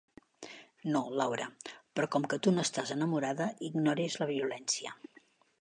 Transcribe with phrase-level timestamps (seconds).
[0.95, 1.45] No, Laura;
[1.75, 4.99] però com que tu no estàs enamorada, ignores la violència.